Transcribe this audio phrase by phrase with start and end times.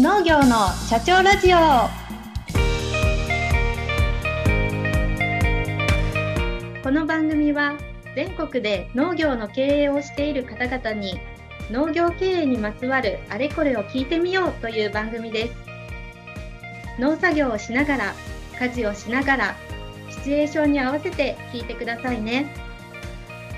[0.00, 1.58] 農業の社長ラジオ。
[6.84, 7.76] この番組は
[8.14, 11.18] 全国で農業の経営をしている方々に
[11.72, 15.54] 農業経営にまつわるあれこれを聞いてみようという番組です。
[17.00, 18.14] 農作業をしながら
[18.60, 19.56] 家事をしながら
[20.10, 22.54] シチュエーションに合わせて聞いてくださいね。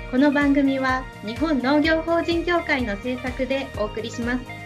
[0.09, 4.60] この番組は日本農業法人協会の制作でお送りします。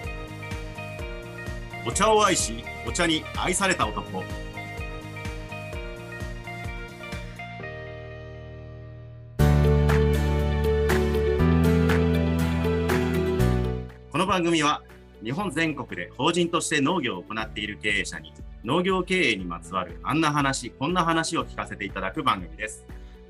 [1.88, 4.24] お茶を愛しお茶に愛された男。
[14.12, 14.82] この番組は
[15.24, 22.84] 日本全国で法人として農業を行っている経営者に農業経営にまつわるあんな話こんな話を聞かせていただく番組です。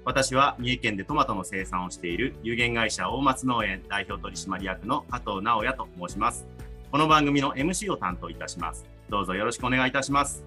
[0.05, 6.46] 私は三重県でトマトの生産をしている有限会社大松農園代表取締役の加藤直也と申します。
[6.95, 8.85] この番組の MC を担当いたします。
[9.09, 10.46] どうぞよろしくお願いいたします。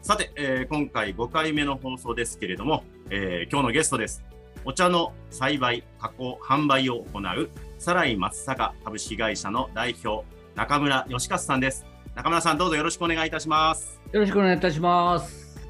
[0.00, 4.24] さて、えー、今回5回目の放送ですけれども、えー、今日のゲストです。
[4.64, 11.84] お茶の栽培加工販売を行うサライ松坂株式会社の代表中村義勝さんです。
[12.14, 14.00] 中村さんどうぞよろしくお願いいたします。
[14.12, 15.60] よろしくお願いいたします。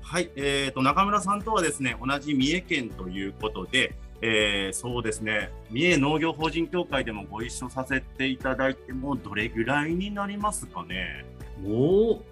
[0.00, 5.50] はい、えーと、中村さんとはですね同じ三重県ということで、えー、そうですね。
[5.70, 11.24] 三重農業法人協会でもご一緒させていただいてもどれぐらいになりますかね。
[11.64, 12.24] おお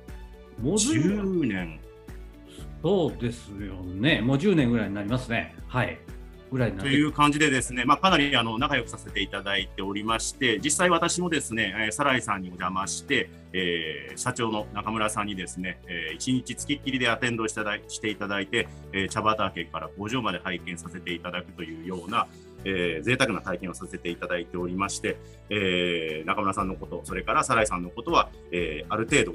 [0.61, 1.81] もう10年。
[2.83, 4.21] そうですよね。
[4.21, 5.55] もう10年ぐらいになりますね。
[5.67, 5.99] はい
[6.55, 22.29] ぐらいという感じでですね、まあ、かなりあの仲良くさせていただいておりまして、実際私もですね、え、サライさんにお邪魔して、えー、社長の中村さんにですね、えー、1日付きっきりでアテンドしてしていただいて、えー、茶畑から工場まで拝見させていただくというような、
[22.65, 25.17] えー、贅沢な体験をさせていただいておりまして、
[25.51, 29.35] えー、中村さんのこと、それからサライさんのことは、えー、ある程度、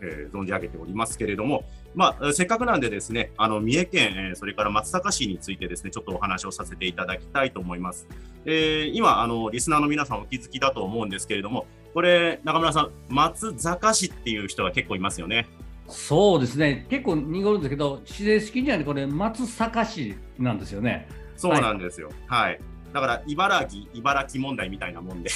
[0.00, 1.64] えー、存じ上げておりますけれども、
[1.94, 8.06] まあ、せっかくなんでですね、あの三重県、それから松阪市についてですね、ちょっとお話をさせていただきたいと思います。
[8.44, 15.46] えー、今あの、リスナーの皆さんお気づきだと思うんですけれども、これ、中村さん、松坂市っていう人が結構いますよね。
[15.88, 21.08] そうですね、結構濁るんですけど、自然式にはこれ、松阪市なんですよね。
[21.36, 22.10] そうなんですよ。
[22.26, 22.60] はい、はい
[22.96, 25.28] だから茨城、茨城問題みたいなもんで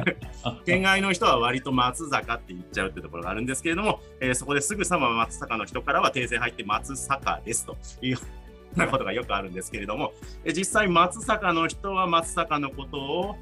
[0.66, 8.18] 県外の人は割と松坂って言っちゃうってところがあるんですけれども、えー、そこですぐさま松坂の人からは訂正入って松坂ですというよ
[8.76, 10.12] うなことがよくあるんですけれども、
[10.44, 13.36] え実際松坂の人は松坂のことを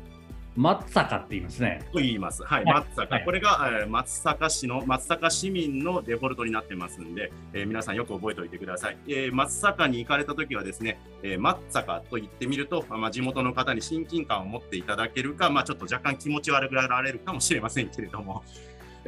[0.56, 1.82] 松坂って言いますね。
[1.92, 2.42] と言います。
[2.42, 8.98] はい、はい、松坂、はい、これが、えー、松阪市の松阪市民のデフォルトになってますんで、えー、皆さんよく覚えておいてください。
[9.06, 18.42] えー、松阪に行かれた時はですね、えー、松坂と言ってみると、まあ、地元の方に親近感を持っていただけるか、まあ、ちょっと若干気持ち悪くなられるかもしれませんけれども。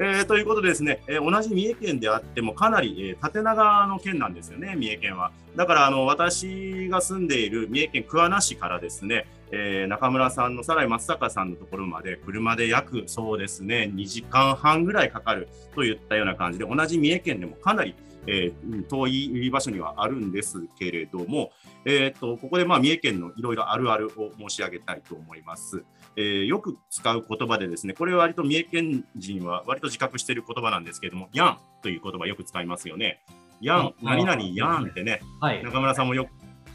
[0.00, 5.32] えー、ということでですね、えー、同じ三重県であってもかなり、えー、縦長の県なんですよね、三重県は。
[5.56, 17.94] だからあの私が住んでいる三重県桑名市からですね、えー、中村さんのさらに松坂さんのところまで車で約そうですね2時間半ぐらいかかるといったような感じで同じ三重県でもかなり、
[18.26, 21.50] えー、遠い場所にはあるんですけれども、
[21.84, 25.82] えーと、ここでまあ三重県のいろいろあるあるを申し上げたいと思います。
[26.16, 33.22] えー、よく使う言葉でですね、これは割と三重県人は割と自覚している言葉なんですけれども、やんという言葉よく使いますよね。
[33.60, 36.30] やん、何々やんってね、はい、中村さんもよく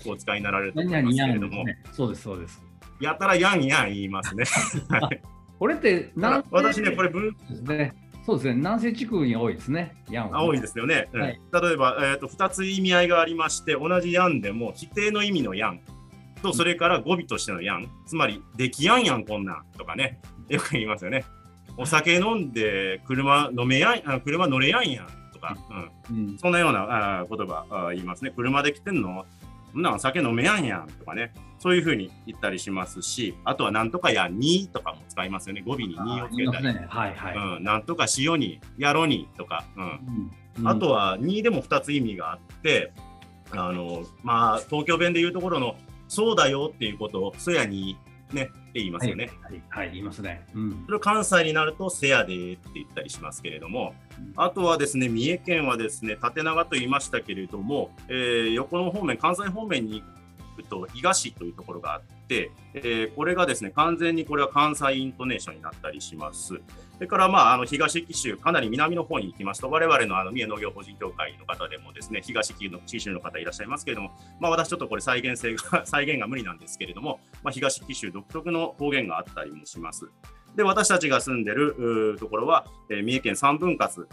[0.10, 2.62] お使いになられると思いますけれども、ね、そうです、そうです。
[3.02, 4.46] やたらやんやん言いますね。
[5.60, 7.94] これって南私ね、これ分ですね。
[8.26, 11.10] そうですね、南西地区に多いですね、やん、ね、多いですよね。
[11.14, 15.82] はい、例えば、えーと、2つ意味合いがありまして、同じやんでも、否定の意味のやん。
[16.42, 21.26] と、それから語尾としてのやん、つまり、できやんやん、こんなんとかね、よく言いますよね。
[21.78, 25.58] お酒飲んで車飲めやん、車乗れやんやんとか、
[26.10, 28.32] うん、うん、そんなようなあ言葉あ言いますね。
[28.36, 29.26] 車で来てんの
[29.74, 35.64] そんなん酒飲めやんやんとかね、そういうふうに言ったりしますし、あとはなんとかやにとかも使いますよね。
[35.66, 36.64] 語尾ににをつけたり。
[36.66, 37.36] ね、はいはい。
[37.36, 39.66] うん、なんとかしよに、やろにとか。
[39.76, 40.32] うん。
[40.60, 42.94] うん、あとはにでも2つ意味があって、
[43.52, 45.76] あの、まあ、東京弁で言うところの、
[46.08, 47.98] そうだよっていうことを、そやに
[48.34, 49.30] ね、って言いますよね。
[49.42, 50.46] はい、はい、はい、言いますね。
[50.54, 53.94] うん、それ関西になると、せやでって言ったりしますけれども、
[54.36, 60.04] あとはですね、三重県はですね、縦長と言いましたけれども、えー、横の方面、関西方面に
[60.56, 66.48] 行くと、東というところがあって、えー、これがですね、完全にこれは関西イントネーションになったりします。
[66.48, 80.10] それから、まあ、あの東紀州、かなり南の方に行きますと、我々のあの三重農業法人協会の方でもですね、東紀州の方いらっしゃいますけれども、まあ、私ちょっとこれ再現性が 再現が無理なんですけれども、まあ、東紀州独特の方言があったりもします。
[80.56, 84.08] で、私たちが住んでるところは、えー、三重県三分割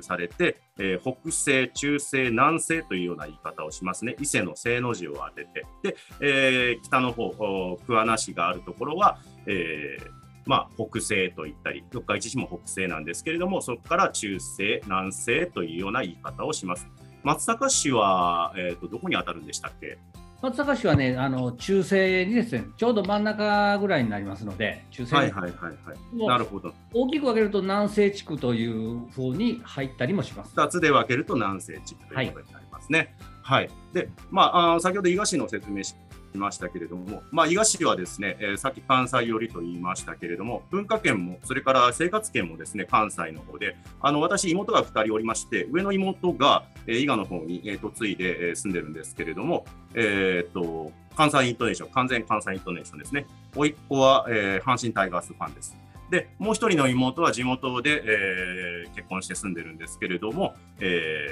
[0.00, 4.16] されて、えー、北西、中西、南西というような言い方をしますね。
[4.20, 5.66] 伊勢の西の字を当てて。
[5.82, 9.98] で、えー、北の方、桑名市があるところは、え、
[10.46, 16.86] まあ、北西と言ったり、四日市市も北西なんですけれども、そこから中西、南西というような言い方をします。
[17.24, 19.98] 松阪市は、えーと、どこに当たるんでしたっけ？
[20.42, 26.26] 松阪市はね、あの中西にですね、ちょうど真ん中ぐらいになりますので、中西はいはいはいはい。
[26.26, 26.74] なるほど。
[26.92, 30.54] 大きく分けると南西地区というふうに入ったりもします。
[30.54, 33.14] 2つで分けると南西地区ということになりますね。
[33.42, 33.64] はい。
[33.64, 35.96] はい、で、まあ、あ先ほど伊賀市の説明しき
[36.36, 53.26] ましたけれども、まあ、伊賀市はですね、えー、さっき関西寄りと言いましたけれども、文化圏も、それから生活圏もですね、関西の方で、あの私、妹が2人おりまして、上の妹が、えー、伊賀の方に、えー、嫁いで、えー、住んでるんですけれども、えー、っと、関西イントネーション、完全関西イントネーションですね。
[53.54, 55.76] 甥っ子は、えー、阪神タイガースファンです。
[56.10, 61.26] で、もう一人の妹は地元で、えー、結婚して住んでるんですけれども、え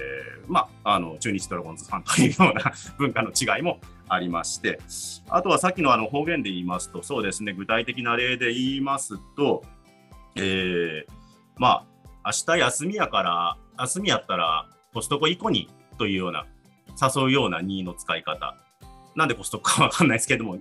[0.46, 3.78] ー、まあ、あの、中日ドラゴンズファンというような 文化の違いも
[4.08, 4.80] ありまして、
[5.28, 9.62] あとはさっきのあの方言で言いますと、そうですね、具体的な例で言いますと、
[10.36, 11.12] えー、
[11.56, 11.84] まあ、
[12.26, 15.68] 明日休みやから、休みやったらコストコ行こに
[15.98, 16.46] というような、
[17.00, 18.56] 誘うような2の使い方。
[19.14, 20.60] なんでコストコかわかんないですけども、誘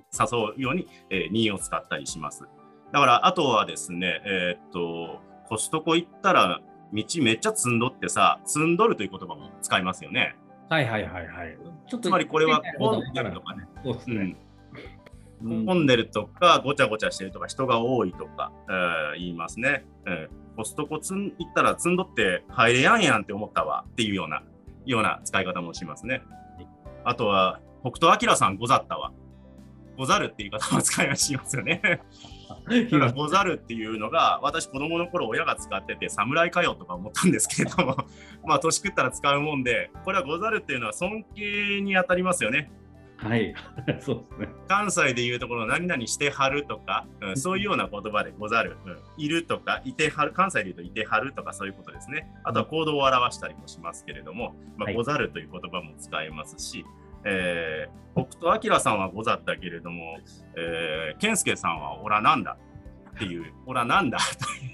[0.55, 2.43] うように、えー、2を使ったりします。
[2.93, 5.19] だから、あとはですね、えー、っと、
[5.49, 6.61] コストコ行ったら、
[6.93, 10.35] 道めっちゃ積んどってさ、積んどるという言葉も使いますよね。
[10.69, 11.57] はいはいはいはい。
[11.87, 13.67] ちょっとつまりこれは混んでるとかね。
[13.83, 14.35] そうですね。
[15.41, 19.85] うん、混んでるとか、ごちゃごちゃしてるとか、人が多いとか、えー、言いますね。
[20.05, 24.43] えー、コストコつん行ったら積んどって入れやんやんって思ったわっていうような、
[24.85, 26.21] ような使い方もしますね。
[27.03, 29.11] あとは、北斗晶さんござったわ。
[29.97, 31.81] ござるっていう言い方も使いますよね。
[32.91, 37.97] だからござるっていうのが私子供の頃親が使ってて侍かよとか思ったんですけれども
[38.45, 42.71] まあ年食ったら使うもんでこれはござるっていうのは尊敬に当たりますよね。
[43.17, 43.55] はい、
[44.01, 44.47] そうですね。
[44.67, 52.29] 関西でいうところ何々してはるとか、うん、そういうような言葉でござる、うん、いるとか、いてはる、関西でいうといてはるとかそういうことですね。
[52.43, 56.85] あとは行動を表したりもしますけれども、まあ、ござるという言葉も使えますし、
[57.25, 60.17] えー、北斗晶さんはござったけれども、
[60.55, 62.57] えー、健介さんはオラなんだ
[63.15, 64.17] っていう、 オラなんだ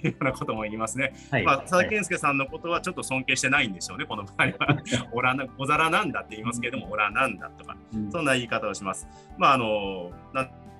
[0.01, 1.13] というようなことも言いますね。
[1.31, 4.53] はい、まあ、佐々木健介さんのことはちょっと尊敬してないんでしょうね、この場合は。
[5.11, 7.75] オラな、小皿なんだって言いますけれども、オラなんだとか、
[8.11, 9.07] そんな言い方をします。
[9.37, 10.11] まあ、あの、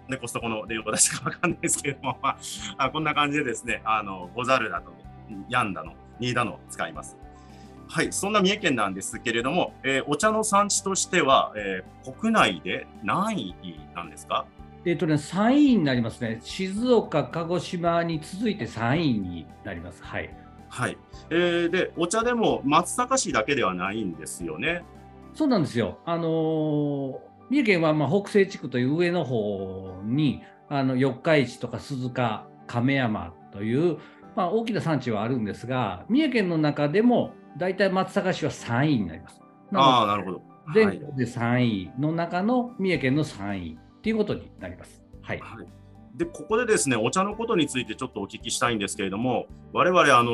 [0.09, 2.37] でコストコの例を出したかわかんないですけれども、ま
[2.77, 4.91] あ、こんな感じでですね、あの、ござるだと、
[5.49, 7.17] やんだの、にだのを使います。
[7.91, 14.45] はい、そんな三重県なんですけれども、えー、お茶の産地としては、えー、国内で何位なんですか？
[14.85, 16.39] えっ、とね、3位になりますね。
[16.43, 20.03] 静岡、鹿児島に続いて3位になります。
[20.03, 20.29] はい。
[20.69, 20.97] はい。
[21.31, 24.83] えー、で、お茶でも松阪市だけではないんですよね？
[25.33, 25.97] そうなんですよ。
[26.05, 27.17] あのー、
[27.49, 33.97] 三重県はまあ北西地区という上の方に、あの四日市とか鈴鹿、亀山という、
[34.35, 39.41] まあ、大きな産地はあるんですが、三重県の中でも大体松阪市は3位になります。
[39.73, 40.41] ああ、なるほど。
[40.73, 45.01] 全国で3位の中の三重県の3位っていうことになります。
[45.21, 45.79] はい、はい
[46.15, 50.31] でここでですねお茶のことについてちょっとお聞きしたいんですけれども我々あの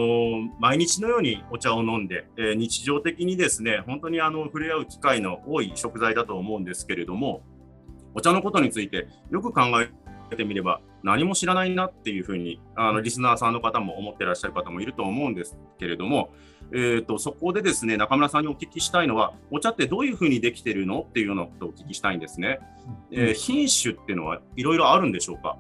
[0.60, 7.44] 毎日のようにお茶を飲んで、えー、日常的にですね本当にあの触れ合う機会の多い食材だと思うんですけれども
[8.16, 16.32] お茶のことについてよく考えてみれば何も知らないなっていうふうにあのリスナーさんの方も思ってらっしゃる方もいると思うんですけれども
[16.72, 22.60] えーと、そこでですね中村さんにお聞きしたいのはお茶ってどういうふうにできてるのっていうようなことをお聞きしたいんですね。
[23.12, 25.58] うん、えー、品種っていうのはいろいろあるんでしょうか？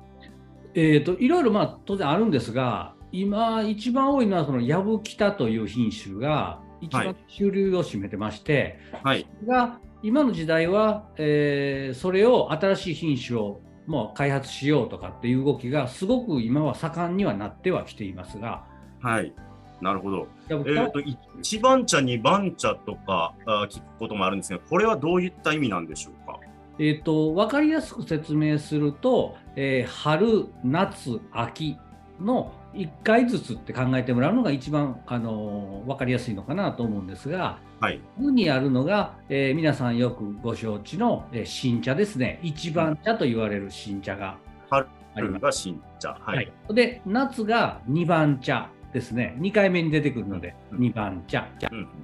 [0.73, 18.65] えーと、いろいろまあ当然あるんですが今一番多いのはそのヤブキタという品種が一番主流を占めてまして、はい、が今の時代は、えー、それを新しい品種をもう開発しようとかっていう動きがすごく今は盛んにはなってはきていますが、
[19.01, 19.33] はい、
[19.81, 20.27] なるほど。
[20.49, 26.39] えーと、1番茶、2番茶とかあ聞くこともあるんですが、これはどういった意味なんでしょうか？
[26.77, 31.77] えーと、分かりやすく説明すると、えー、春、夏、秋
[32.19, 44.37] の1回ずつって考えてもらうのが一番、あのー、分かりやすいのかなと思うんですが、はい、にあるのが、えー、皆さんよくご承知の、えー、新茶ですね、1番茶と言われる新茶が
[44.69, 45.05] あります。
[45.15, 51.49] 春が新茶、はい、はい、で夏が2番茶ですね、2回目に出てくるので、2番茶。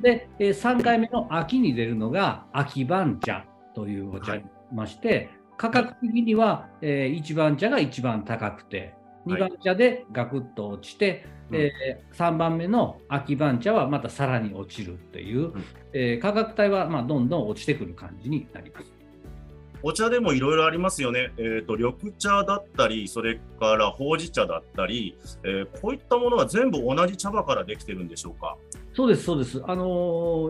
[0.02, 4.44] で、3回目の秋に出るのが秋番茶というお茶に
[4.74, 8.94] まして、価格的には、え1番茶が一番高くて、
[9.26, 18.91] 2番茶でガクッと落ちて、はい、えー、3番目の秋番茶はまたさらに落ちるっていう、うん、えー、価格帯はまあどんどん落ちてくる感じになります。
[19.84, 28.58] お茶でもいろいろありますよね、えーと、緑茶だったり、それからほうじ茶だったり、えー、こういったものは全部同じ茶葉からできてるんでしょうか？
[28.94, 29.62] そうです、そうです。
[29.66, 29.86] あの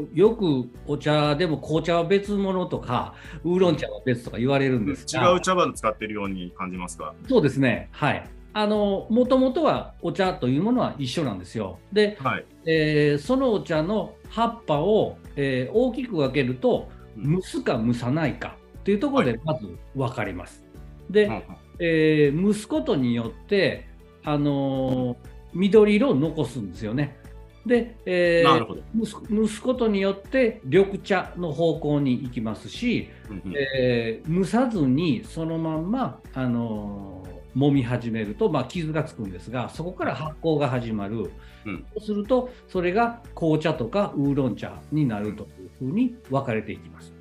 [0.02, 7.14] ー、よくお茶でも紅茶は別物とか、ウーロン茶は別とか言われるんですが、違う茶葉を使っているように感じますか？
[7.30, 8.30] そうですね、はい。
[8.54, 11.80] あのもともとはお茶というものは一緒なんですよ。
[11.94, 20.64] で、はい、えー、そのお茶の葉っぱを、えー、大きく分けると、蒸すか蒸さないかっていうところでまず分かります。
[20.64, 21.44] はい、で、
[21.80, 23.88] えー、蒸すことによって、
[24.24, 25.18] あのー、
[25.54, 27.18] 緑色を残すんですよね。
[27.66, 28.84] で、えー、
[29.32, 33.10] 蒸すことによって緑茶の方向に行きますし、
[33.56, 41.32] えー、蒸さずにそのまんま、あのー、揉み始めると、まあ、傷がつくんですがそこから発酵が始まる、
[41.66, 47.21] うん、そうするとそれが紅茶とかウーロン茶になるというふうに分かれていきます。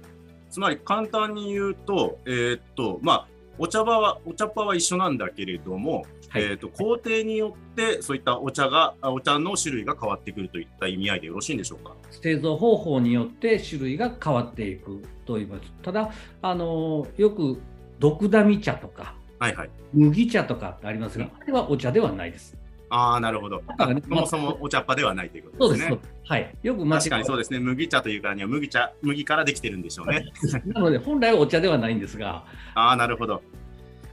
[0.51, 3.29] つまり簡単に言うと、えー、っと、まあ、
[3.59, 11.95] お茶葉は、お茶っ葉は一緒なんだけれども、はい、えー、っと、工程によってそういったお茶が、お茶の種類が変わってくるといった意味合いでよろしいんでしょうか？
[12.11, 15.73] 製造方法によって種類が変わっていくと言います。
[15.83, 16.11] ただ、
[16.43, 17.61] あのよく、
[17.99, 22.57] 毒ダミ茶とか、はいはい、麦茶とかありますが、あれはお茶ではないです。
[22.91, 23.59] ああ、なるほど。
[23.59, 25.99] ね、そもそもお茶っ葉ではないということですね。
[26.03, 26.31] す。
[26.31, 26.55] はい。
[26.63, 27.61] よく確かにそうですね。
[27.61, 30.27] 麦茶というからには麦茶、麦からできてるんでしょうね。
[30.67, 32.45] なので、本来はお茶ではないんですが。
[32.75, 33.43] ああ、なるほど。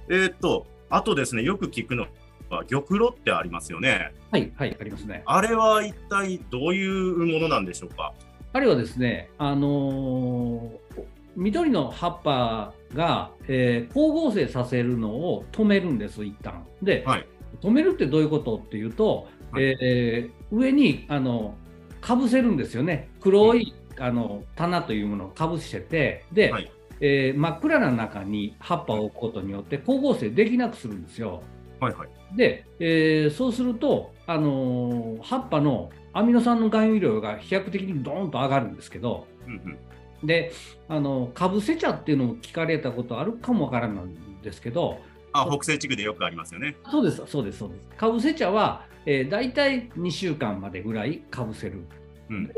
[0.09, 2.05] えー、っと、あとですね、よく聞くの
[2.49, 4.13] は、玉露ってありますよね。
[4.31, 5.23] はい、はい、ありますね。
[5.25, 8.13] あれは一体どういうものなんでしょうか？
[8.53, 11.03] あれはですね、あのー、
[11.35, 17.27] 緑の葉っぱが、えー、光合成させるのを止めるんです、一旦で、はい、
[17.61, 21.55] 止めるってどういうことっていうと、はい、えー、上にあの
[22.01, 23.09] かぶせるんですよね。
[23.19, 31.41] 黒い、あの棚というものをかぶせてで、はい、えー、真っ暗な中に葉っぱを置くことによって光合成できなくするんですよ。
[31.79, 39.77] はいはい、で、えー、そうすると、あのー、葉っぱのアミノ酸の含有量が飛躍的にドーンと上がるんですけど、うん
[40.21, 40.51] うん、で
[40.87, 44.97] あのかぶせ茶っていうのも聞かれたことあるかもわからないんですけど
[45.33, 46.75] あ北西地区でよくありますよね。
[46.89, 47.97] そうです、そうです、そうです。
[47.97, 51.83] かぶせ茶は、えー、大体2週間までぐらいかぶせる。
[52.29, 52.53] うん、で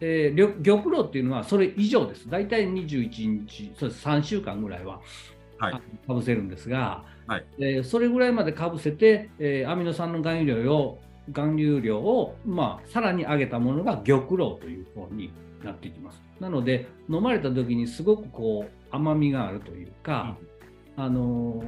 [0.00, 2.28] えー、玉露っていうのはそれ以上です。
[2.28, 5.00] 大体21日、そうです3週間ぐらいは、
[5.58, 5.72] はい、
[6.06, 16.20] かぶせるんですが、はい、えー、それぐらいまでかぶせて、えー、アミノ酸の含有量を含有量を、まあ、さらに上げたものが玉露という方になっていきます。
[16.40, 20.53] なので飲まれた時にすごくこう甘みがあるというか、うん
[20.96, 21.60] あの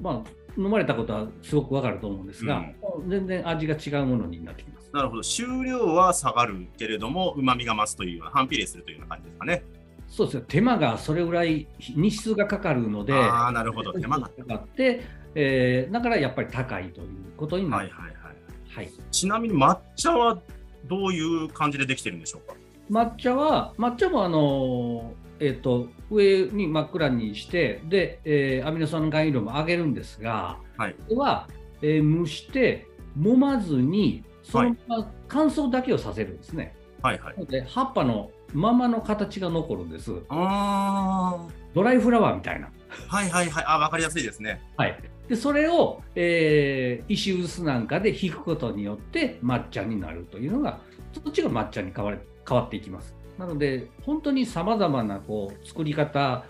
[0.00, 2.64] ー、まあ、飲まれたことはすごくわかると思うんですが、
[2.98, 4.90] うん、全然味が違うものになってきます。
[4.92, 9.64] なるほど、収量は下がるけれども、うまみが増すというような、反比例するというような感じですかね。
[10.08, 13.94] そうですね、手間がそれぐらい日数がかかるので、あなるほど。
[13.94, 14.28] 手間が。
[14.28, 15.02] かかって、
[15.34, 17.08] えー、だからやっぱり高いという
[17.38, 17.84] ことになる。
[17.84, 20.42] はいはいはいはい、ちなみに抹茶は
[20.86, 22.54] どういう感じでできてるんでしょうか？
[22.90, 31.48] 抹茶は、抹茶もあのえーと、上に真っ暗にしてで、えー、アミノ酸の含有量も上げるんですが、はい、これは、
[31.82, 32.86] えー、蒸して
[33.18, 36.76] 揉まずにそのまま乾燥だけをさせるんですね。
[37.02, 40.12] はいはい、で葉っぱのままの形が残るんです。
[40.28, 41.44] あ
[41.74, 42.70] ドライフラワーみたいな。
[43.08, 43.64] はいはいはい。
[43.66, 44.60] あ、わかりやすいですね。
[44.76, 44.96] はい。
[45.28, 50.78] で、それを、えー、石臼なんかで引くことによって抹茶になるというのが、
[51.12, 52.14] そっちが抹茶に変わ
[52.46, 53.16] 変わっていきます。
[53.38, 56.44] なので、本当にさまざまなこう作り方、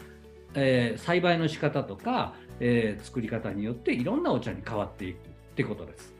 [0.54, 5.20] えー、栽培の仕方とか、えー、作り方によっていろんなお茶に変わっていくっ
[5.54, 6.14] てことです。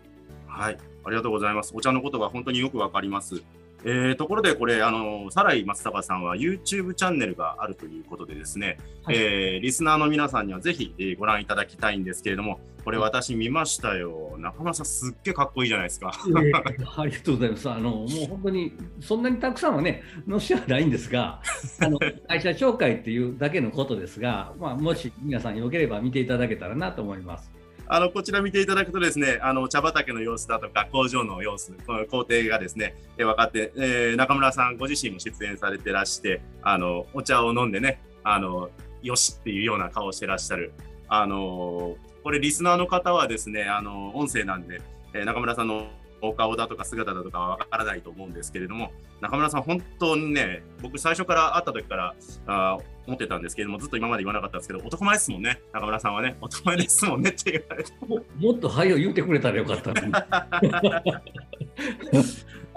[0.47, 1.73] はい、ありがとうございます。
[1.75, 3.42] お茶のことが本当によくわかります。
[3.85, 14.35] えー、ところでこれ、あのサライ松坂さんは YouTube チャンネルがあるということでですね、はい、えー、リスナーの皆さんにはぜひ、えー、ご覧いただきたいんですけれども、これ私見ましたよ。
[14.39, 16.12] 中村さんすっげえかっこいいじゃないですか。
[16.27, 17.71] えー、ありがとうございます。
[17.71, 21.41] あのもう本当にそんなにたくさんはねのしはないんですが、
[21.81, 21.99] あの
[22.29, 27.62] 会社紹介っていうだけのことですが、まあもし皆さんよければ見ていただけたらなと思います。
[27.95, 38.71] あのこちら見ていただくとですね、あの茶畑の様子だとか工場の様子、の工程がですね、分かって、えー、中村さんご自身も出演されてらして、あのお茶を飲んでね、あの
[39.03, 40.73] よしっていうような顔をしてらっしゃる。
[41.07, 44.81] あのこれリスナーの方はですね、あの音声なんで、
[45.13, 45.91] えー、中村さんの
[46.23, 52.14] お顔だとか姿だとかはわからないと思うんですけれども、中村さん、本当にね、僕、最初から会った時から
[52.47, 57.93] あ思ってたんですけれども、ずっと今まで言わなかったんですけど、男前ですもんね、中村さんはね、男前ですもんねって言われて。
[58.07, 59.91] ももっと早い言ってくれたらよかった。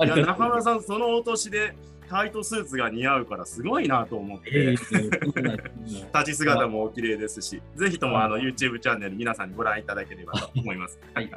[0.04, 1.76] いや中村さん、そのお年で
[2.10, 11.00] タイトスーツが似合うからすごいなと思って、えー、立ち姿もお綺麗ですし、ぜひともあの YouTube チャンネル皆さんにご覧いただければと思います。
[11.14, 11.30] はい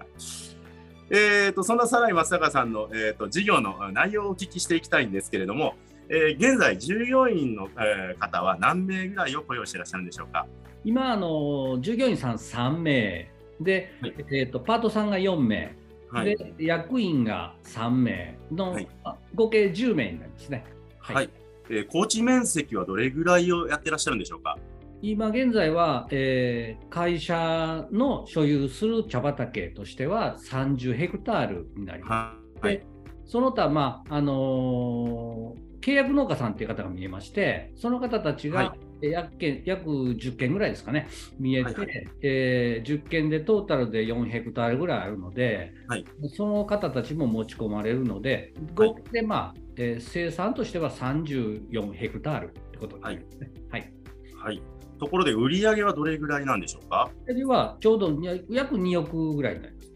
[1.10, 5.74] えーと、そんなさらに松坂さんの、えーと、事業の内容をお聞きしていきたいんですけれども、
[6.10, 10.46] えー、現在、従業員の、えー、方は何名ぐらいを雇用していらっしゃるんでしょうか？
[10.84, 13.30] 今あの、従業員さん3名。
[13.60, 15.74] で、はい、えーと、パートさんが4名、
[16.10, 18.38] はい、で役員が3名。
[18.52, 18.88] の、はい、
[19.34, 20.64] 合計10名になりますね。
[20.98, 21.30] はい、はい、
[21.70, 24.56] えー、高知面積はどれぐらいをやってらっしゃるんでしょうか？
[25.00, 32.66] 今現在は、えー、会社の所有する茶畑としては30ヘクタールになります。
[32.66, 32.86] はい、で
[33.24, 38.80] その他、まああのー、契約農家さんという方が見えまして、その方たちが、はい。
[39.00, 41.06] 約件約10件ぐらいですかね、
[41.38, 53.50] 見えて、はいはい、えー、10件でトータルで4ヘクタールぐらいあるので、はい、その方たちも持ち込まれるので、合計で、まあえー、生産としては34ヘクタールってことになりますね。
[53.70, 53.92] はい、
[54.34, 57.10] はいところで、売上はどれぐらいなんでしょうか？
[57.26, 58.18] 売上はちょうど
[58.50, 59.88] 約2億ぐらいになります。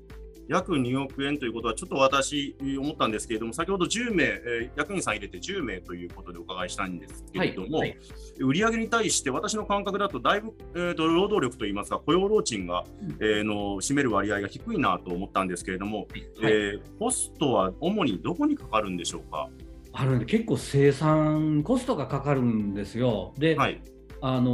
[0.48, 7.98] 約2億円ということは、ちょっと私、思ったんですけれども、先ほど10名、えー、役員さん入れて10名ということでお伺いしたいんですけれども、はいはい、
[8.40, 19.48] 売上に対して私の感覚だと、だいぶ、えーと、労働力といいますか、雇用労賃が、うん、えー、の占める割合が低いなと思ったんですけれども、はい、えー、コストは主にどこにかかるんでしょうか？
[19.94, 23.34] あるんで結構生産コストがかかるんですよ。
[23.38, 23.80] で、はい、
[24.22, 24.52] あの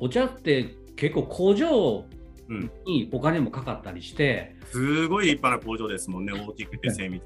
[0.00, 2.04] お茶って結構工場
[2.84, 7.22] にお金もかかったりして、うん、すごい立派な工場ですもんね、大きくて精密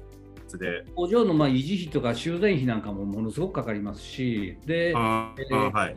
[0.59, 0.85] で。
[0.95, 5.95] 工場のまあ維持費とか修繕費なんかもものすごくかかりますし、で、あえーはい、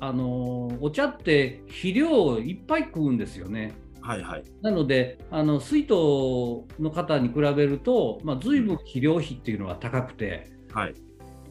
[0.00, 3.72] あのお茶って肥料をいっぱい食うんですよね。
[4.00, 5.92] はいはい、なのであの水筒
[6.80, 10.94] の方に比べると、まあ、随分肥料費っていうのは高くて、はい、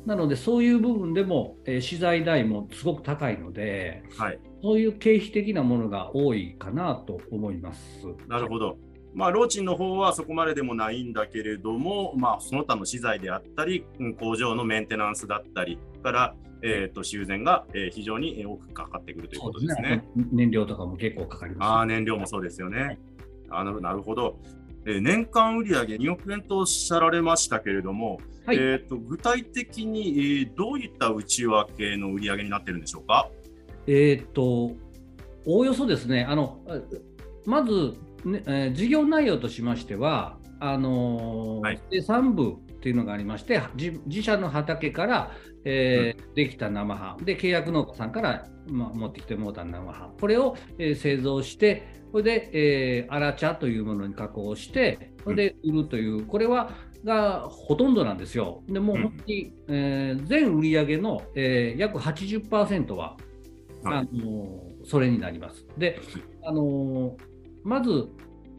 [0.05, 7.81] なので、そういう部分でも、えー、資材代もすごく高いので、はい、そういう経費的なものが多いかなと思います。
[8.27, 8.77] なるほど。
[9.13, 13.85] まあ、ローチンの方はそこまででもないんだけれども、まあ、その他の資材であったり、
[14.19, 20.03] 工場のメンテナンスだったりから、えーと、修繕が、えー、非常に多くかかってくるということですね。
[20.13, 22.81] すね燃料とかも結構かかります、あ燃料もそうですよね。
[22.81, 22.99] はい、
[23.49, 24.39] あのなるほど。
[24.85, 33.29] えー、年間売上2億円とおっしゃられましたけれども、はい、えーと、具体的に、えー、どういった内訳の売上になってるんでしょうか？
[33.87, 34.75] えーと、
[35.45, 36.59] おおよそですね、あの
[37.45, 43.61] まず、ねえー、事業内容としましては、あのーはい、生産部っていうのがありまして、
[44.05, 45.31] 自社の畑から、
[45.65, 47.25] えー、うん、できた生ハム。
[47.25, 50.13] で契約農家さんから、まあ、持ってきてもうた生ハム。
[50.19, 56.71] これを、えー、製造してそれで、えー、荒茶というものに加工してそれで売るという、うん、これは
[57.03, 58.63] がほとんどなんですよ。
[58.67, 63.17] でもう本当に、うん、えー、全売上の、えー、約80%は、
[63.83, 65.65] はい、あのそれになります。
[65.77, 65.99] で、
[66.43, 67.17] あの
[67.63, 68.07] まず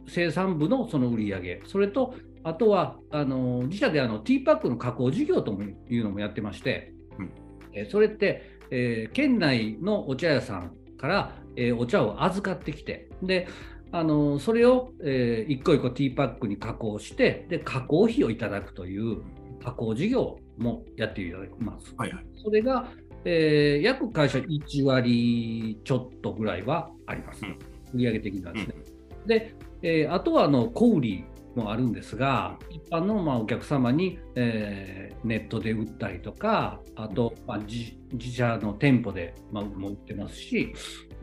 [0.07, 5.57] 生産部のその売り上げ、それとあとはあの自社であのティーパックの加工事業と
[5.89, 7.31] いうのもやってまして、うん、
[7.73, 13.47] えそれって、えー、県内のお茶屋さんから、えー、お茶を預かってきて、で
[13.91, 19.21] あのそれを、えー、一個一個ティーパックに加工してで加工費をいただくという
[19.63, 21.93] 加工事業もやっていただきます。
[21.97, 22.87] はいはい、それが、
[23.23, 27.45] えー、約会社1割ちょっとぐらいはあります。
[27.45, 27.57] うん、
[27.93, 28.75] 売上的にはですね。
[29.21, 37.95] うん、で、えー、あとはあの小売りもあるんですが、一般のまあお客様に、えー、ネットで売ったりとか、あと、まあ、自
[38.31, 40.73] 社の店舗で、まあ、も売ってますし、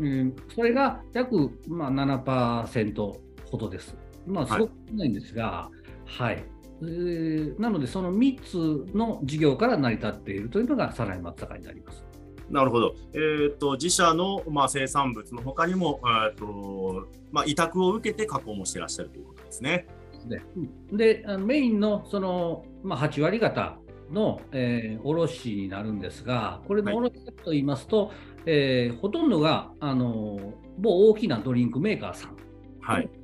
[0.00, 2.94] うん、それが約、まあ、7%
[3.50, 3.96] ほどです。
[4.26, 5.70] まあ、すごく少ないんですが、
[6.06, 6.44] はい、はい
[6.82, 12.04] えー、なので、その3つの事業から成り立っているというのが、さらに松坂になります。
[12.48, 12.94] なるほど。
[13.12, 19.86] えーと、自社の、まあ、生産物のほかにも、えーとまあ、委託を受けて加工もしてらっしゃるということですね。
[20.26, 20.42] で
[20.92, 23.78] でメインのその、まあ、8割方
[24.10, 32.36] の、えー、卸になるんですが、これの卸と言いますと、はい、えー、ほとんどがあの某大きなドリンクメーカーさんの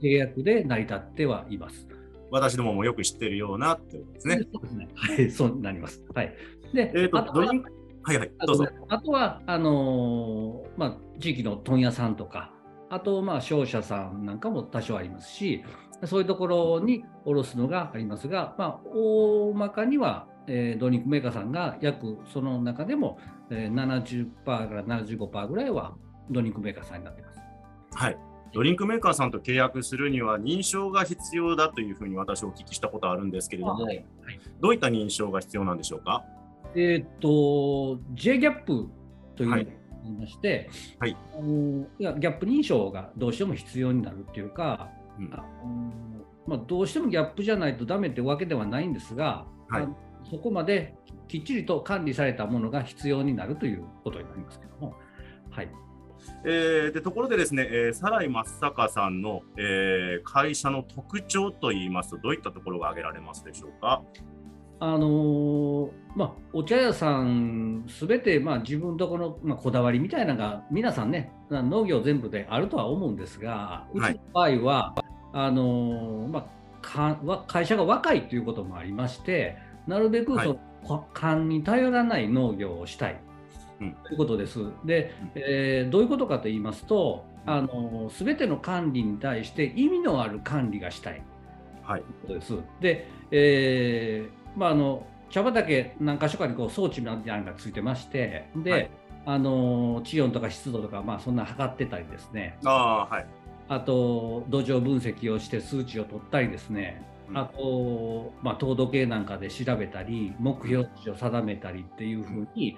[0.02, 1.86] 契約で成り立ってはいます。
[2.30, 4.40] 私どももよく知ってるようなってことですね。
[4.52, 4.88] そうですね。
[4.94, 6.02] はい、そうなります。
[6.14, 6.34] はい。
[6.74, 7.72] で、えーと、ドリンク
[8.06, 8.68] はいはい、どうぞ。
[8.88, 12.52] あとは、あのー、まあ、地域の問屋さんとか、
[12.88, 15.64] あと、まあ、商社さんなんかも多少ありますし、
[16.04, 23.18] そういうところに卸すのがありますが、まあ、大まかには、えー、ドリンクメーカーさんが約その中でも、
[23.50, 25.94] えー、70%から75%ぐらいは
[26.30, 27.38] ドリンクメーカーさんになっています。
[27.94, 28.18] はい。
[28.52, 33.96] ドリンクメーカーさんと契約するには認証が必要だというふうに私お聞きしたことあるんですけれども、はい。
[33.96, 34.06] はい、
[34.60, 36.24] どういった認証が必要なんでしょうか？
[36.74, 38.64] えっ、と、JGAP
[39.36, 39.68] というのがあり
[40.12, 45.44] まして、はい、あのいやギャップ認証がどうしても必要になるっていうか、うん、あ
[46.46, 49.88] まあ、どうしてもギャップじゃないとダメってわけではないんですが、はい、
[50.30, 50.94] そこまで
[51.28, 54.94] きっちりと管理されたものが必要になるということになりますけども。
[55.50, 55.68] はい
[56.44, 64.02] えー、でところでですね、えー、サライ松坂さんの、えー、会社の特徴といいますと、どういったところが挙げられますでしょうか？
[64.78, 76.50] あのー、まあ、お茶屋さんすべて、まあ、自分とこの、まあ、こだわりみたいなのが皆さんね農業全部であるとは思うんですがうちの場合は、はい、あのー、ま
[76.82, 83.20] あ、会社が若いということもありましてなるべくその、はい、勘に頼らない農業をしたい。
[83.78, 84.60] ということです。
[84.84, 91.22] で、えー、どういうことかと言いますと、あの全ての管理に対して意味のある管理がしたい。
[91.86, 92.54] ということです。
[92.54, 98.90] はい、で、えー、まああの茶畑何か所かにこう装置みたいなのがついてましてで、はい、
[99.26, 102.58] あの地温とか湿度とか、まあ、そんな測ってたりですね。
[102.64, 103.26] あ,、はい、
[103.68, 107.02] あと土壌分析をして数値を取ったりですね
[107.34, 112.76] あと、まあ、糖度計なんかで調べたり目標値を定めたりっていうふうに、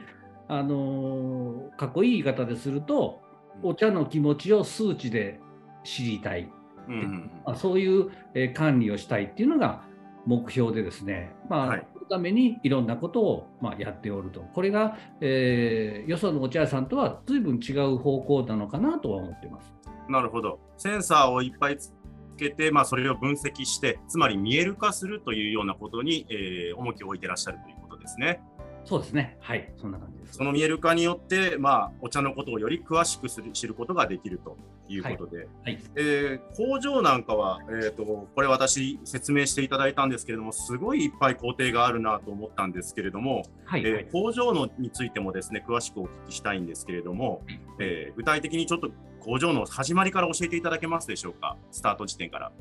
[0.49, 3.21] あのかっこいい言い方ですると
[3.63, 5.41] お茶の気持ちを数値で
[5.85, 6.51] 知りたい、
[6.89, 9.83] うん、まあ、そういう、えー、管理をしたいっていうのが
[10.27, 14.41] 目標でですね、まあ、はい、そのためにいろんなことを、まあ、やっておると。
[14.41, 19.73] これが、えー、よそのお茶屋さんとは随分違う方向なのかなとは思っています。
[20.09, 20.59] なるほど。
[20.77, 21.93] センサーをいっぱいつ
[22.39, 28.41] けて、まあ、それを分析してつまり見える化するというようなことに、えー、重きを置いてらっしゃるということですね。
[28.89, 29.37] そうですね。
[29.41, 30.39] はい、そんな感じです。
[30.39, 34.57] その見える化によって、まあ、お茶のことをより詳しくする知ることができると
[34.89, 35.47] いうことで、はい。
[35.65, 43.83] はい、えー、工場なんかは、えーと、これ私説明していただいたんですけれども、すごいいっぱい工程があるなと思ったんですけれども、はい。
[43.83, 47.43] はい、えー、工場のについてもですね、詳しくお聞きしたいんですけれども、
[47.79, 52.53] えー、具体的にちょっと工場の始まりから教えていただけますでしょうか、スタート時点から。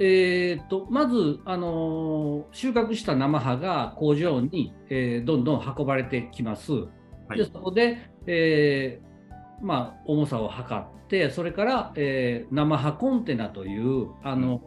[0.00, 6.72] えーと、まず、あのー、収穫した生葉が工場に、えー、どんどん運ばれてきます。
[6.72, 14.60] はい、でそこで、えー、まあ、重さを測ってそれから、え生葉コンテナというあの、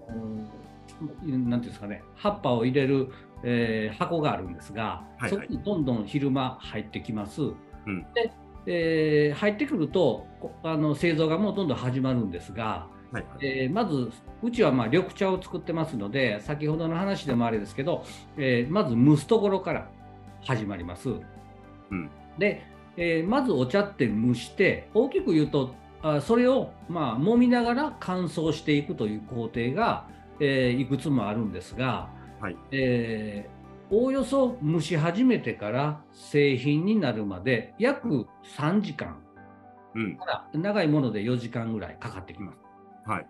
[1.23, 3.09] うん、なんていうんですかね葉っぱを入れる、
[3.43, 7.41] え箱があるんですが、はいはい、そこにどんどん昼間入ってきます。
[7.41, 8.31] うん、で
[8.67, 10.27] え入ってくると
[10.63, 14.09] あの製造がもうどんどん始まるんですが、はいえー、まず
[14.41, 18.05] うちはまあ緑茶を作ってますので先ほどの話でもあれですけど、
[18.37, 19.89] えー、まず蒸すところから
[20.43, 21.09] 始まります。
[21.09, 22.63] うん、で、
[22.95, 30.07] えー、まずお茶って蒸して大きく言うとあそれをまあ揉みながら乾燥していくという工程が、
[30.39, 38.25] えー、いくつもあるんですが、はいえー、おおよそ蒸し始めてから製品になるまで約
[38.57, 39.17] 3時間、
[39.95, 40.17] うん、
[40.53, 42.70] 長いもので4時間ぐらいかかってきます。
[43.05, 43.27] はい、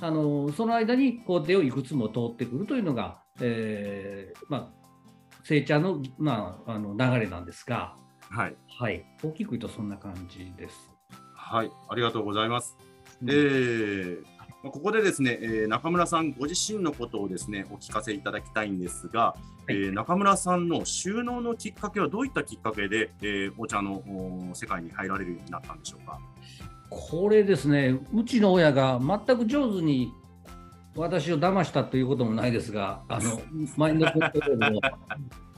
[0.00, 7.96] あのその間に工程をいくつも通ってくるというのが、えーまあ、成茶の,、まあ、あの流れなんですが、
[8.30, 10.92] はい、はい、大きく言うとそんな感じです。
[11.34, 12.76] はい、ありがとうございます。
[13.22, 14.22] うん、えー、
[14.62, 19.36] ここでですね、えー、中村さんご自身のことをですねお聞かせいただきたいんですが、は
[19.68, 24.02] い、えー、中村さんの収納のきっかけはどういったきっかけで、えー、お茶の
[24.54, 26.18] 世界に入られるようになったんでしょうか？
[26.92, 30.12] これですね、うちの親が全く上手に
[30.94, 33.40] 私を騙したということもないですが、あの
[33.76, 34.80] マインドコントロールを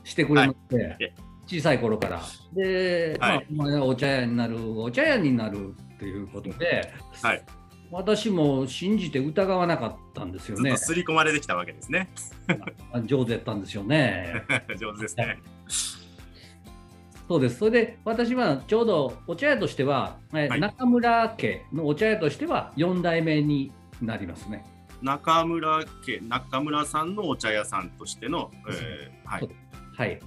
[0.05, 1.15] してくれまして、はい、
[1.47, 2.23] 小さい頃から。
[2.53, 6.93] で、はい、まあ、お茶屋になる、お茶屋になるということで、
[7.23, 7.43] はい、
[7.91, 10.77] 私も信じて疑わなかったんですよね。
[10.77, 12.09] すり込まれてきたわけですね。
[13.07, 14.45] 上手やったんですよね。
[14.79, 15.39] 上手ですね。
[17.29, 17.59] そうです。
[17.59, 24.65] それで私はちょうどお茶屋としては、はい、中村家のお茶屋としては4代目になりますね。
[25.03, 29.49] 中村家、中村さんのお茶屋さんとしての、えー、はい。
[29.97, 30.21] はい。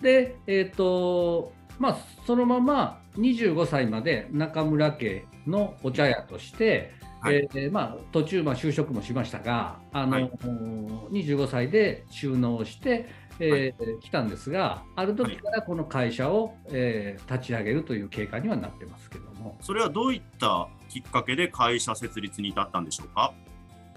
[0.00, 10.30] で、えっ、ー、と、まあ、そのまま25歳まで中村家のお茶屋として、はい、えー、まあ、途中、まあ、就職もしましたが、あの、はい、
[11.12, 13.08] 25歳で収納して、
[13.40, 19.56] えー、はい、来たんですが、ある時からこの会社を、えー、立ち上げるという経過にはなってますけども。
[19.60, 23.32] それはどういったきっかけで会社設立に至ったんでしょうか？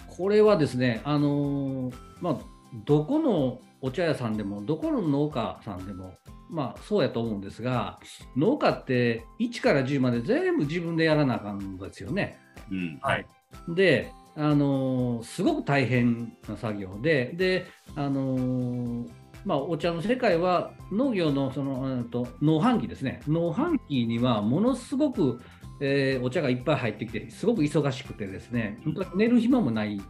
[0.07, 2.37] これはですね、あのー、まあ、
[2.85, 6.13] どこのお茶屋さんでも、どこの農家さんでも、
[6.49, 7.99] まあ、そうやと思うんですが、
[8.37, 12.39] 農家って1から10まで全部自分でやらなあかんですよね。
[12.71, 13.25] うん、はい、
[13.69, 19.09] で、あのー、すごく大変な作業で、で、あのー、
[19.45, 25.41] まあ、お茶の世界は農業のそのと農販機ですね、農販機にはものすごく、
[25.81, 30.01] えー、お茶がいっぱい入ってきて、すごく忙しくてですね、本当に寝る暇もない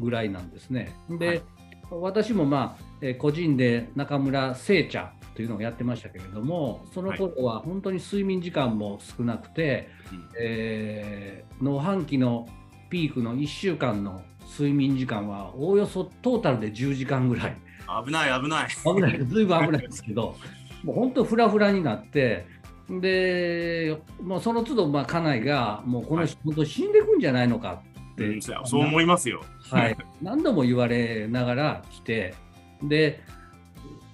[0.00, 0.94] ぐらいなんですね。
[1.10, 1.42] で、はい、
[1.90, 12.46] 私も、まあえー、個人で中村製茶というのをやってましたけれども、その頃は本当に睡眠時間も少なくて、はい、えー、農販機の
[12.88, 17.56] ピークの1週間の睡眠時間はおおよそトータルで10時間ぐらい。
[18.04, 18.68] 危ない危ない。
[18.84, 20.36] 危ない、ずいぶん危ないですけど、
[20.82, 22.46] もう本当フラフラになって、
[22.88, 29.42] で、もうその都度、まあ、家内が、もうこの人、本当死んでいくんじゃないのかって、うん、そう思いますよ。
[29.70, 32.34] はい、何度も言われながら来て、
[32.82, 33.20] で、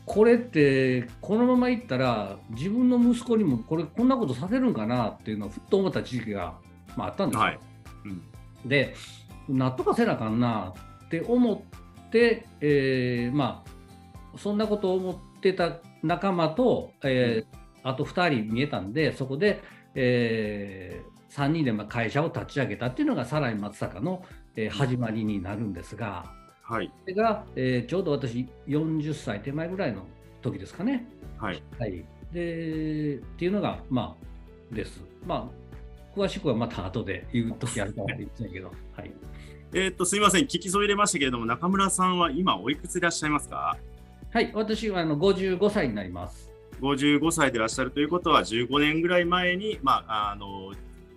[0.05, 6.55] これってこのままいったら自分の息子にもこれこんなことさせるんかなっていうのをふっと思った時期が、
[6.97, 7.41] まあ、あったんですよ。
[7.43, 7.59] はい
[8.07, 8.23] うん、
[8.67, 8.95] で
[9.49, 11.61] 納得せなあかんなって思っ
[12.13, 19.63] て、えー、まあそんなことを思ってた仲間と、えー、あと2人見えたんでそこで、
[19.95, 24.23] えー、3人でま会社を立ち上げたっていうのがさらに松坂の、
[24.55, 30.07] えー、始まりになるんですが、はい、それが、えー、ちょうど私40歳手前ぐらいの
[30.43, 31.07] 時ですかね。
[31.39, 34.17] はい、はい、でっていうのがま
[34.71, 35.01] あです。
[35.27, 38.73] まあ詳しくはまた後で言う時あるかもしれませんけど。
[38.93, 39.11] はい
[39.75, 43.79] えっと、すみません、聞きそびれましたけれども、中村さんは今、おいくついらっしゃいますか？
[44.31, 46.51] はい、私はあの55歳になります。
[46.83, 50.73] 55歳でいらっしゃるということは、15年ぐらい前に、まあ、あの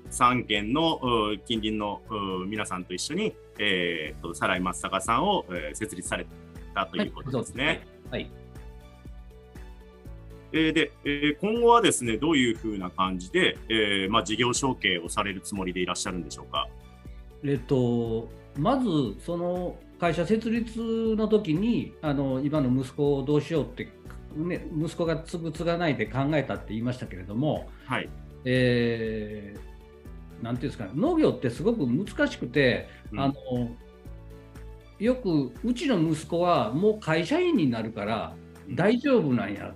[0.10, 1.02] 3県の
[1.46, 2.02] 近隣の
[2.48, 6.26] 皆さんと一緒に、えーと、とサライ松坂さんを、えー、設立され
[6.74, 7.86] たということですね。
[8.10, 8.32] はい、はい
[10.54, 16.70] えー、で、えー、今後はですね、どういうふうな感じで、えーまあ、事業承継をされるつもりでいらっしゃるんでしょうか？
[17.44, 20.80] えっと、まず、その会社設立
[21.16, 23.90] の時にあの今の息子をどうしようって
[24.36, 28.10] ね、息子が継ぐ継がないで考えたって言いましたけれども、はい。
[28.44, 33.36] えー、なんていうんですか、農業ってすごく難しくて、うん、あの
[35.00, 38.36] よくうちの息子はもう会社員になるから
[38.70, 39.74] 大丈夫なんや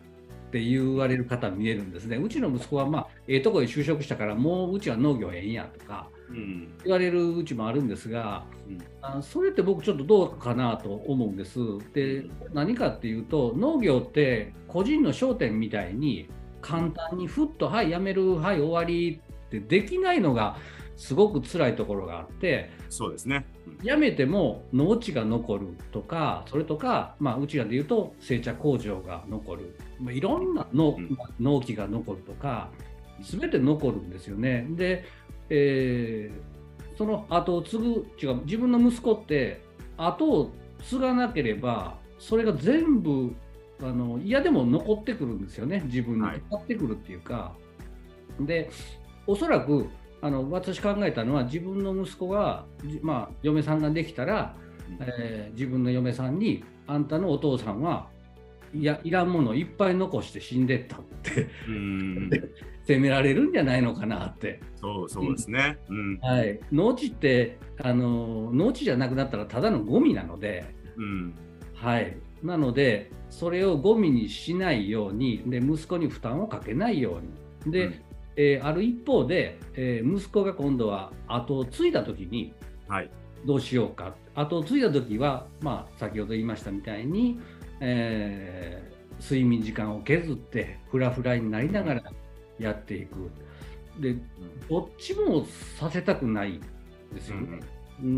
[0.47, 2.17] って言われる方見えるんですね。
[2.17, 11.59] うちの息子は、まあ、ええとこへ就職したからもううちは農業ええんやとか、言われるうちもあるんですが、うん、あそれって僕ちょっとどうかなと思うんです。
[11.93, 16.29] で何かっていうと農業って個人の商店みたいに
[16.61, 20.57] 簡単にふっと「はいやめるはい終わり」ってできないのが
[20.99, 23.45] すごく辛いところがあってそうですね、
[23.83, 30.97] やめても農地が残るとかそれとか、まあ、うちらでいうと製茶工場が残る、まあ、いろんな農,、
[31.39, 32.69] 農機が残るとか
[33.21, 34.65] 全て残るんですよね。
[34.71, 35.05] で
[35.49, 39.61] えー、その後を継ぐ違う自分の息子って
[39.97, 40.51] 後を
[40.83, 43.33] 継がなければそれが全部
[43.81, 47.55] あの嫌でも残ってくるんですよね自分にかかってくるっていうか、は
[48.41, 48.69] い、で
[49.25, 49.87] おそらく
[50.21, 52.65] あの私考えたのは自分の息子が、
[53.01, 54.55] まあ、嫁さんができたら、
[54.99, 58.09] えー、自分の嫁さんにあんたのお父さんは
[58.73, 61.47] いやいらんものいっぱい残して死んでったって
[62.89, 64.59] 責められるんじゃないのかなって。
[64.75, 71.35] そうそうですね、うん、はい、農地ってあの農地じゃなくなったらただのゴミなので、うん、
[71.75, 77.19] はい、なのでそれをゴミにしないようにで息子に負担をかけないよ
[77.65, 77.71] うに。
[77.71, 77.95] で、うん、
[78.37, 82.53] えー、ある一方で、えー、息子が今度は後を継いだ時に
[83.45, 87.39] どうしようか、はい、後を継いだ時は、まあ、先ほど言いましたみたいに、
[87.81, 92.03] えー、睡眠時間を削ってフラフラになりながら
[92.59, 93.31] やっていく。
[93.99, 94.15] で、
[94.69, 95.45] どっちも
[95.77, 96.59] させたくない
[97.13, 97.59] ですよね。
[98.01, 98.09] うん、う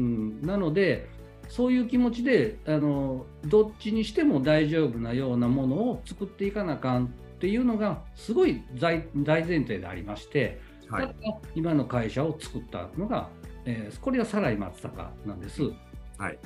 [0.43, 1.07] ん、なので、
[1.51, 11.15] そういう気持ちであのどっちにしても大丈夫なようなものを作っていかなあかんっていうのがすごい大前提でありまして、はい、
[11.55, 13.29] 今の会社を作ったのが、
[13.65, 15.63] えー、これがサライ松坂なんです。
[16.17, 16.39] はい、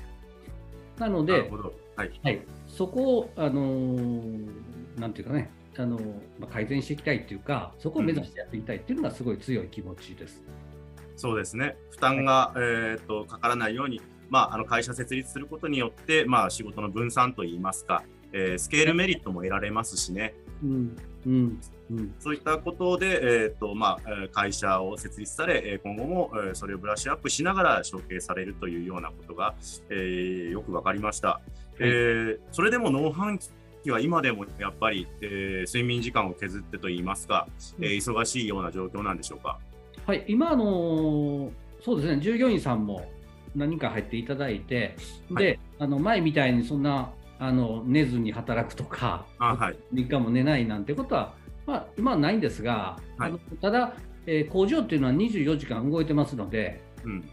[0.97, 1.51] なので、
[1.95, 4.49] はい、はい、そこを、あのー、
[4.97, 5.99] なんていうかね、あの
[6.39, 10.41] まあ、改善していきたいっていうか、そこを目指してやっていきたいっていうのがすごい強い気持ちです。
[10.45, 11.75] うん、そうですね。
[11.91, 20.33] 負担が、はい、えー、っとかからないように、まあ、あの会社設立することによって、まあ、仕事の分散といいますか、えー、スケールメリットも得られますしね。
[20.63, 21.61] うん、うん
[21.91, 29.53] うん、そういったことで、えーとまあ、会社を設立され、今後もそれをブラッシュアップしながら承継されるというようなことが、
[29.91, 31.27] えー、よく分かりました。
[31.27, 33.49] はい、えー、それでも農飯期
[33.91, 37.47] は今でもやっぱり、えー、睡眠時間を削ってといいますか、
[37.79, 39.59] えー、忙しいような状況なんでしょうか？
[40.05, 43.09] はい、今、あのそうですね、従業員さんも
[43.55, 44.95] 何人か入っていただいて、
[45.31, 51.33] で、はい、あの前みたいにそんなあの寝ずに働くとか、あはい、3日も寝ないなんてことは、
[51.65, 53.93] まあ、今はないんですが、はい、あのただ、
[54.25, 57.29] えー、工場っていうのは24時間動いてますので、うん、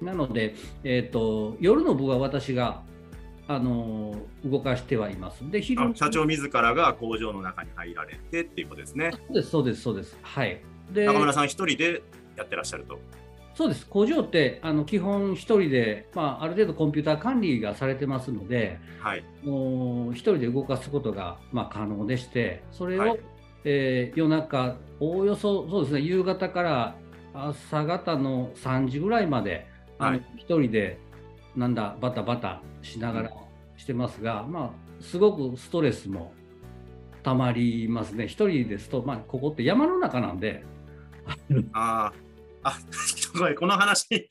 [0.00, 2.82] なので、えーと、夜の部は私が
[3.50, 5.50] あの動かしてはいます。
[5.50, 9.10] で昼社長自らが工場の中に入られてっていうことですね。
[9.10, 10.16] そうです、そうです、そうです。
[10.22, 10.62] はい。
[10.92, 12.00] で中村さん一人で
[12.36, 13.00] やってらっしゃると。
[13.56, 23.20] そうです工場ってあの基本1人で、まあ、ある程度コンピューター管理がされてますので、はい、もう1人で動かすことが、まあ、可能でしてそれを、はい、
[23.64, 26.96] えー、夜中おおよそそうですね夕方から
[27.34, 29.66] 朝方の3時ぐらいまで、
[29.98, 30.98] はい、あの1人で
[31.56, 33.30] なんだバタバタしながら
[33.76, 36.32] してますが、まあ、すごくストレスも
[37.22, 38.24] たまりますね。
[38.24, 40.64] 1人ですと、まあ、ここって山の中なんで。
[41.72, 42.12] あ
[42.62, 44.28] あすごい、この話、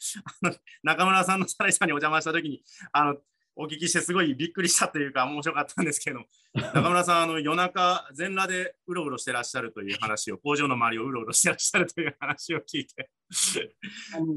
[0.84, 3.16] 中村さんのサライさんにお邪魔したときに、あの、
[3.62, 6.22] お聞きしてすごいびっくりしたというか面白かったんですけど
[6.56, 13.10] 中村さんあの夜中全裸でうろうろしてらっしゃるという話を工場の周りをうろうろしてらっしゃるという話を聞いて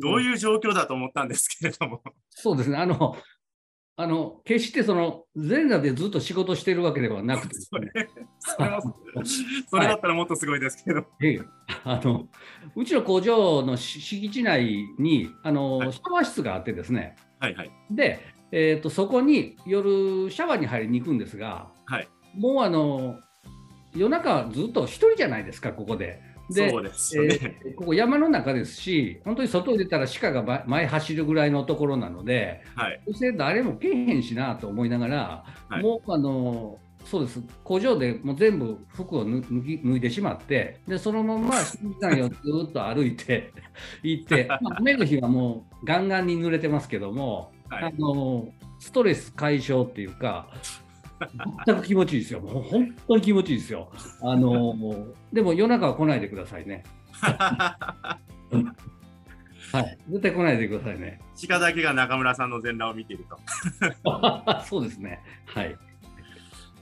[0.00, 2.02] どういう状況だと思ったんですけれども？
[2.30, 2.76] そうですね。
[2.76, 3.16] あの
[3.94, 7.90] あの決してその全裸でずっと仕事してるわけではなくて、ね、それ
[9.68, 11.40] それだったらもっとすごいですけど、はい、
[11.84, 12.26] あの
[12.74, 18.20] うちの工場の敷地内にあの、はい、シャワー室があってですね、はいはい、で、
[18.52, 23.18] えーと、そこに夜シャワーに入りに行くんですが、はい、もうあの
[23.96, 26.20] 夜中ずっと一人じゃないですかここで。
[26.50, 37.42] でそうですね、えー、ここ山の中ですし、本当に外に出たら鹿が前走るぐらいのところなので、はい、そして誰もけえへんしなと思いながら、はい、もうあのそうです。
[37.64, 42.36] 工場でもう全部服を脱脱いでしまってでそのまま 新山をず
[42.68, 43.52] っと歩いて
[44.02, 50.48] 行って、まあ、雨の日はもうガンガンに濡れてますけども、はい、あのストレス解消っていうか
[51.66, 52.40] 全く気持ちいいですよ。
[52.40, 53.90] もう本当に気持ちいいですよ。
[54.22, 54.74] あの
[55.32, 56.82] でも夜中は来ないでくださいね。
[59.72, 61.18] はい、絶対来ないでくださいね。
[61.48, 63.38] 鹿だけが中村さんの全裸を見ていると。
[64.68, 65.22] そうですね。
[65.46, 65.74] はい。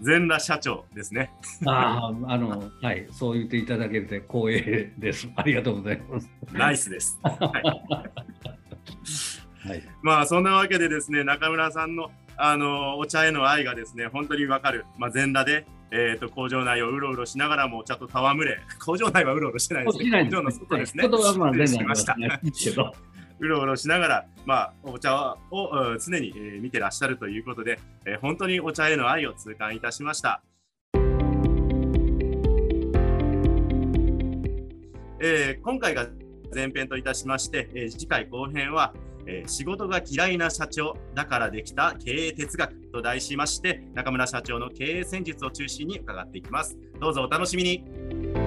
[0.00, 1.30] 全裸社長ですね。
[1.66, 5.28] ああ、あの、はい、そう言っていただけて光栄です。
[5.36, 6.30] ありがとうございます。
[6.52, 7.18] ナイスです。
[7.22, 8.69] はい。
[9.66, 21.06] はい、まあそんなわけでですね中村さんのあのお茶への愛がですね本当にわかる、まあ、全裸で、えーと、工場内をうろうろしながらもちゃんと戯れ 工場内はうろうろしてないですけど工場の外ですね。
[21.06, 22.16] はい、しました。
[23.40, 30.42] うろうろしながら、まあ、お茶を常に、えー、見てらっしゃるということで、えー、本当にお茶への愛を痛感いたしました。
[35.22, 36.06] えー、今回が
[36.54, 38.92] 前編といたしまして、えー、次回後編は、
[39.30, 46.76] えー、仕事が嫌いな社長だからできた経営哲学と題しまして中村社長の経営戦術を中心に伺っていきます。
[47.00, 48.39] どうぞお楽しみに。